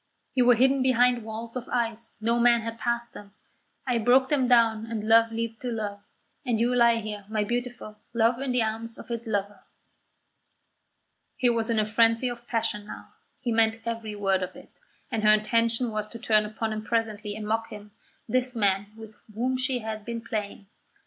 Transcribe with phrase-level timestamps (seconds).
[0.33, 3.35] You were hidden behind walls of ice; no man had passed them;
[3.85, 6.01] I broke them down and love leaped to love,
[6.43, 9.59] and you lie here, my beautiful, love in the arms of its lover."
[11.37, 13.09] He was in a frenzy of passion now;
[13.41, 14.71] he meant every word of it;
[15.11, 17.91] and her intention was to turn upon him presently and mock him,
[18.27, 20.65] this man with whom she had been playing.